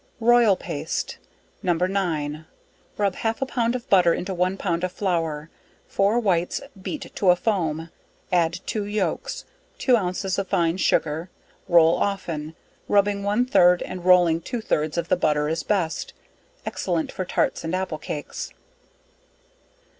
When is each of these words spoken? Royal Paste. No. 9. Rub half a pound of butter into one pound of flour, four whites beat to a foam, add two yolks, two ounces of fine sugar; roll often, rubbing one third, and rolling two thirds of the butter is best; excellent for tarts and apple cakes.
Royal 0.19 0.55
Paste. 0.55 1.19
No. 1.61 1.73
9. 1.73 2.45
Rub 2.97 3.15
half 3.17 3.39
a 3.39 3.45
pound 3.45 3.75
of 3.75 3.87
butter 3.87 4.15
into 4.15 4.33
one 4.33 4.57
pound 4.57 4.83
of 4.83 4.91
flour, 4.91 5.51
four 5.87 6.19
whites 6.19 6.59
beat 6.81 7.15
to 7.15 7.29
a 7.29 7.35
foam, 7.35 7.91
add 8.31 8.61
two 8.65 8.83
yolks, 8.85 9.45
two 9.77 9.95
ounces 9.95 10.39
of 10.39 10.47
fine 10.47 10.77
sugar; 10.77 11.29
roll 11.69 11.95
often, 11.99 12.55
rubbing 12.87 13.21
one 13.21 13.45
third, 13.45 13.83
and 13.83 14.03
rolling 14.03 14.41
two 14.41 14.59
thirds 14.59 14.97
of 14.97 15.07
the 15.07 15.15
butter 15.15 15.47
is 15.47 15.61
best; 15.61 16.13
excellent 16.65 17.11
for 17.11 17.23
tarts 17.23 17.63
and 17.63 17.75
apple 17.75 17.99
cakes. 17.99 18.51